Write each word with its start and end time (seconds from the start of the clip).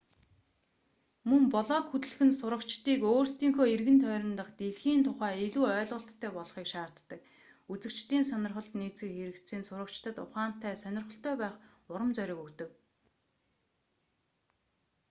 мөн 1.29 1.41
блог 1.53 1.85
хөтлөх 1.91 2.19
нь 2.27 2.37
сурагчдыг 2.39 2.99
өөрсдийнхөө 3.11 3.67
эргэн 3.75 3.97
тойрон 4.03 4.33
дахь 4.39 4.53
дэлхийн 4.59 5.01
тухай 5.05 5.33
илүү 5.47 5.65
ойлголттой 5.79 6.31
болохыг 6.37 6.67
шаарддаг". 6.73 7.19
үзэгчдийн 7.71 8.25
сонирхолд 8.29 8.73
нийцэх 8.79 9.09
хэрэгцээ 9.17 9.57
нь 9.59 9.67
сурагчдад 9.69 10.15
ухаантай 10.25 10.73
сонирхолтой 10.83 11.35
байх 11.41 11.55
урам 11.91 12.11
зориг 12.17 12.37
өгдөг 12.45 12.69
тото 12.73 12.81
2004 12.81 12.81